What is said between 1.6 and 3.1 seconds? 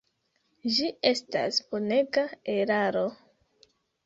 bonega eraro.